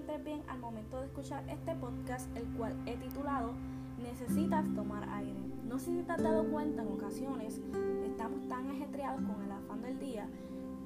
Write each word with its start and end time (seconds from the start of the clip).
encuentres 0.00 0.24
bien 0.24 0.42
al 0.48 0.58
momento 0.58 0.98
de 0.98 1.06
escuchar 1.06 1.46
este 1.48 1.74
podcast, 1.74 2.34
el 2.36 2.44
cual 2.56 2.74
he 2.86 2.96
titulado 2.96 3.52
Necesitas 4.02 4.64
tomar 4.74 5.06
aire. 5.10 5.38
No 5.68 5.78
sé 5.78 5.92
si 5.92 6.02
te 6.02 6.12
has 6.12 6.22
dado 6.22 6.50
cuenta 6.50 6.82
en 6.82 6.88
ocasiones, 6.88 7.60
estamos 8.02 8.48
tan 8.48 8.70
ajetreados 8.70 9.20
con 9.20 9.44
el 9.44 9.52
afán 9.52 9.82
del 9.82 9.98
día 9.98 10.26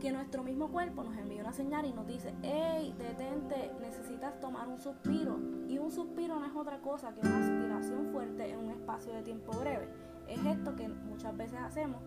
que 0.00 0.10
nuestro 0.10 0.42
mismo 0.42 0.68
cuerpo 0.68 1.04
nos 1.04 1.16
envía 1.16 1.42
una 1.42 1.52
señal 1.52 1.86
y 1.86 1.92
nos 1.92 2.08
dice, 2.08 2.34
hey, 2.42 2.92
detente, 2.98 3.70
necesitas 3.80 4.40
tomar 4.40 4.66
un 4.66 4.80
suspiro. 4.80 5.38
Y 5.68 5.78
un 5.78 5.92
suspiro 5.92 6.40
no 6.40 6.46
es 6.46 6.56
otra 6.56 6.80
cosa 6.80 7.14
que 7.14 7.20
una 7.20 7.38
aspiración 7.38 8.10
fuerte 8.10 8.50
en 8.50 8.58
un 8.58 8.70
espacio 8.70 9.12
de 9.14 9.22
tiempo 9.22 9.52
breve. 9.52 9.88
Es 10.26 10.44
esto 10.44 10.74
que 10.74 10.88
muchas 10.88 11.36
veces 11.36 11.60
hacemos 11.60 12.02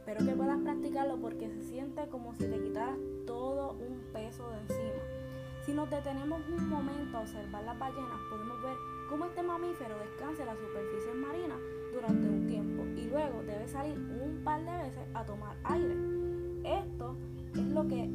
Espero 0.00 0.24
que 0.24 0.32
puedas 0.32 0.58
practicarlo 0.60 1.18
porque 1.18 1.50
se 1.50 1.62
siente 1.62 2.08
como 2.08 2.34
si 2.34 2.46
te 2.46 2.58
quitaras 2.58 2.96
todo 3.26 3.72
un 3.72 4.00
peso 4.14 4.48
de 4.48 4.60
encima. 4.60 5.02
Si 5.66 5.74
nos 5.74 5.90
detenemos 5.90 6.40
un 6.48 6.70
momento 6.70 7.18
a 7.18 7.20
observar 7.20 7.62
las 7.64 7.78
ballenas, 7.78 8.18
podemos 8.30 8.62
ver 8.62 8.76
cómo 9.10 9.26
este 9.26 9.42
mamífero 9.42 9.98
descansa 9.98 10.42
en 10.42 10.48
la 10.48 10.54
superficie 10.54 11.12
marina 11.12 11.54
durante 11.92 12.26
un 12.26 12.46
tiempo 12.46 12.82
y 12.98 13.10
luego 13.10 13.42
debe 13.42 13.68
salir 13.68 13.98
un 13.98 14.40
par 14.42 14.64
de 14.64 14.84
veces 14.84 15.06
a 15.12 15.22
tomar 15.26 15.54
aire. 15.64 15.94
Esto 16.64 17.14
es 17.52 17.66
lo 17.66 17.86
que 17.86 18.10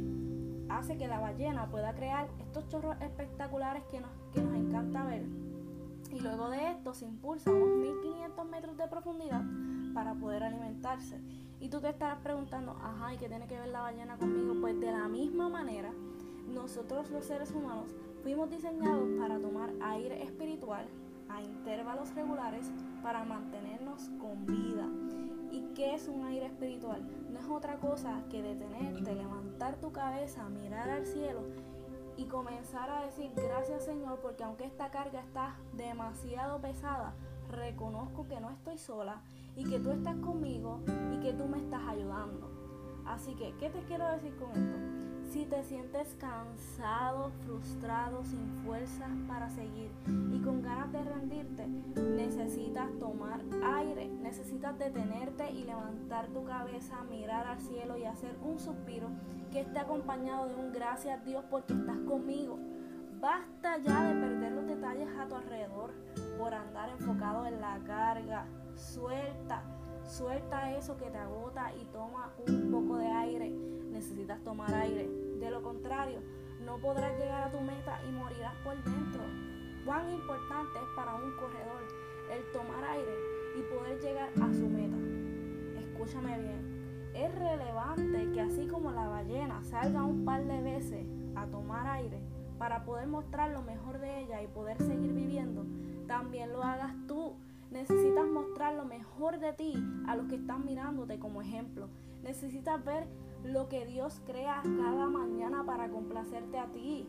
hace 0.70 0.98
que 0.98 1.08
la 1.08 1.20
ballena 1.20 1.70
pueda 1.70 1.94
crear 1.94 2.28
estos 2.40 2.68
chorros 2.68 3.00
espectaculares 3.00 3.84
que 3.92 4.02
nos, 4.02 4.10
que 4.34 4.42
nos 4.42 4.56
encanta 4.56 5.06
ver. 5.06 5.24
Y 6.12 6.20
luego 6.20 6.50
de 6.50 6.72
esto 6.72 6.94
se 6.94 7.06
impulsa 7.06 7.50
a 7.50 7.54
unos 7.54 7.70
1500 7.78 8.46
metros 8.48 8.78
de 8.78 8.88
profundidad 8.88 9.44
para 9.94 10.14
poder 10.14 10.44
alimentarse. 10.44 11.20
Y 11.60 11.70
tú 11.70 11.80
te 11.82 11.90
estarás 11.90 12.20
preguntando, 12.20 12.78
ajá, 12.84 13.14
¿y 13.14 13.18
qué 13.18 13.28
tiene 13.28 13.48
que 13.48 13.60
ver 13.60 13.70
la 13.70 13.82
ballena 13.82 14.18
conmigo? 14.18 14.56
Pues 14.62 14.80
de 14.80 14.92
la 14.92 15.08
misma 15.08 15.50
manera, 15.50 15.92
nosotros 16.48 17.10
los 17.10 17.26
seres 17.26 17.52
humanos 17.52 17.96
fuimos 18.22 18.50
diseñados 18.50 19.10
para 19.20 19.40
tomar 19.40 19.72
aire 19.82 20.24
espiritual 20.24 20.86
a 21.30 21.42
intervalos 21.42 22.14
regulares 22.14 22.72
para 23.02 23.24
mantenernos 23.24 24.10
con 24.20 24.46
vida. 24.46 24.88
¿Y 25.52 25.62
qué 25.74 25.96
es 25.96 26.08
un 26.08 26.26
aire 26.26 26.48
espiritual? 26.48 27.02
No 27.32 27.40
es 27.40 27.46
otra 27.46 27.78
cosa 27.78 28.24
que 28.30 28.42
detenerte, 28.42 29.16
levantar 29.16 29.80
tu 29.80 29.92
cabeza, 29.92 30.48
mirar 30.50 30.90
al 30.90 31.06
cielo 31.06 31.42
y 32.18 32.26
comenzar 32.26 32.90
a 32.90 33.06
decir 33.06 33.32
gracias 33.36 33.86
Señor 33.86 34.20
porque 34.22 34.44
aunque 34.44 34.66
esta 34.66 34.90
carga 34.92 35.20
está 35.20 35.56
demasiado 35.74 36.62
pesada, 36.62 37.14
reconozco 37.50 38.28
que 38.28 38.40
no 38.40 38.50
estoy 38.52 38.78
sola 38.78 39.22
y 39.56 39.64
que 39.66 39.80
tú 39.80 39.92
estás 39.92 40.16
conmigo 40.18 40.82
y 41.14 41.20
que 41.20 41.34
tú 41.34 41.46
me 41.46 41.60
estás 41.60 41.82
ayudando. 41.88 42.52
Así 43.06 43.36
que, 43.36 43.54
¿qué 43.60 43.70
te 43.70 43.84
quiero 43.84 44.10
decir 44.12 44.36
con 44.38 44.52
esto? 44.52 45.05
Si 45.32 45.46
te 45.46 45.64
sientes 45.64 46.16
cansado, 46.20 47.32
frustrado, 47.46 48.24
sin 48.24 48.48
fuerzas 48.64 49.10
para 49.28 49.50
seguir 49.50 49.92
y 50.32 50.40
con 50.40 50.62
ganas 50.62 50.92
de 50.92 51.04
rendirte, 51.04 51.68
necesitas 51.68 52.90
tomar 53.00 53.42
aire, 53.76 54.08
necesitas 54.08 54.78
detenerte 54.78 55.52
y 55.52 55.64
levantar 55.64 56.28
tu 56.28 56.46
cabeza, 56.46 57.04
mirar 57.10 57.48
al 57.48 57.60
cielo 57.60 57.98
y 57.98 58.06
hacer 58.06 58.36
un 58.44 58.60
suspiro 58.60 59.10
que 59.52 59.62
esté 59.62 59.80
acompañado 59.80 60.48
de 60.48 60.56
un 60.56 60.72
gracias 60.72 61.20
a 61.20 61.24
Dios 61.24 61.44
porque 61.50 61.74
estás 61.74 61.98
conmigo. 62.08 62.58
Basta 63.20 63.78
ya 63.78 64.04
de 64.04 64.20
perder 64.20 64.52
los 64.52 64.68
detalles 64.68 65.10
a 65.20 65.28
tu 65.28 65.36
alrededor 65.36 65.92
por 66.38 66.54
andar 66.54 66.90
enfocado 66.90 67.46
en 67.46 67.60
la 67.60 67.80
carga. 67.86 68.46
Suelta, 68.76 69.64
suelta 70.04 70.76
eso 70.76 70.98
que 70.98 71.10
te 71.10 71.18
agota 71.18 71.74
y 71.76 71.86
toma 71.86 72.32
un 72.48 72.72
poco 72.72 72.98
de. 72.98 73.05
Necesitas 73.96 74.44
tomar 74.44 74.74
aire. 74.74 75.08
De 75.40 75.50
lo 75.50 75.64
contrario, 75.64 76.20
no 76.66 76.78
podrás 76.80 77.18
llegar 77.18 77.44
a 77.44 77.50
tu 77.50 77.62
meta 77.62 77.98
y 78.06 78.12
morirás 78.12 78.54
por 78.56 78.76
dentro. 78.84 79.22
Cuán 79.86 80.12
importante 80.12 80.80
es 80.80 80.96
para 80.98 81.16
un 81.16 81.32
corredor 81.38 81.82
el 82.30 82.52
tomar 82.52 82.84
aire 82.84 83.14
y 83.58 83.62
poder 83.74 83.98
llegar 84.02 84.30
a 84.34 84.54
su 84.54 84.68
meta. 84.68 84.98
Escúchame 85.80 86.38
bien. 86.42 87.14
Es 87.14 87.34
relevante 87.36 88.32
que 88.34 88.42
así 88.42 88.68
como 88.68 88.92
la 88.92 89.08
ballena 89.08 89.64
salga 89.64 90.04
un 90.04 90.26
par 90.26 90.44
de 90.44 90.62
veces 90.62 91.08
a 91.38 91.46
tomar 91.48 91.88
aire 91.88 92.20
para 92.60 92.84
poder 92.84 93.08
mostrar 93.08 93.52
lo 93.52 93.62
mejor 93.62 94.00
de 94.00 94.24
ella 94.24 94.42
y 94.42 94.48
poder 94.48 94.78
seguir 94.78 95.14
viviendo, 95.14 95.66
también 96.06 96.52
lo 96.52 96.62
hagas 96.62 96.85
lo 98.72 98.86
mejor 98.86 99.40
de 99.40 99.54
ti 99.54 99.74
a 100.08 100.16
los 100.16 100.28
que 100.28 100.36
están 100.36 100.66
mirándote 100.66 101.20
como 101.20 101.42
ejemplo. 101.42 101.90
Necesitas 102.24 102.84
ver 102.84 103.08
lo 103.44 103.70
que 103.70 103.86
Dios 103.86 104.22
crea 104.26 104.62
cada 104.64 105.08
mañana 105.08 105.64
para 105.66 105.90
complacerte 105.90 106.58
a 106.58 106.68
ti. 106.68 107.08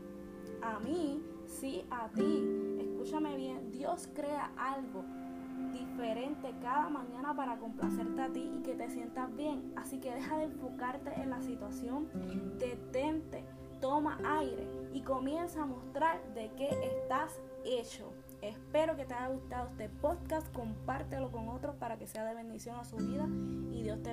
A 0.63 0.79
mí, 0.81 1.23
sí, 1.47 1.85
a 1.91 2.09
ti. 2.09 2.45
Escúchame 2.79 3.37
bien, 3.37 3.71
Dios 3.71 4.09
crea 4.15 4.51
algo 4.57 5.05
diferente 5.73 6.55
cada 6.61 6.89
mañana 6.89 7.35
para 7.35 7.59
complacerte 7.59 8.23
a 8.23 8.33
ti 8.33 8.51
y 8.59 8.63
que 8.63 8.75
te 8.75 8.91
sientas 8.91 9.35
bien. 9.37 9.73
Así 9.77 9.99
que 9.99 10.13
deja 10.13 10.39
de 10.39 10.45
enfocarte 10.45 11.13
en 11.21 11.31
la 11.31 11.43
situación, 11.43 12.09
detente, 12.59 13.45
toma 13.81 14.19
aire 14.39 14.67
y 14.93 15.01
comienza 15.03 15.63
a 15.63 15.67
mostrar 15.67 16.23
de 16.35 16.51
qué 16.57 16.69
estás 16.83 17.41
hecho. 17.65 18.13
Espero 18.47 18.95
que 18.95 19.05
te 19.05 19.13
haya 19.13 19.27
gustado 19.27 19.69
este 19.71 19.89
podcast, 19.89 20.47
compártelo 20.53 21.33
con 21.33 21.49
otros 21.49 21.75
para 21.75 21.99
que 21.99 22.07
sea 22.07 22.25
de 22.25 22.33
bendición 22.35 22.77
a 22.77 22.85
su 22.85 22.97
vida 22.97 23.27
y 23.73 23.83
Dios 23.83 24.01
te. 24.05 24.06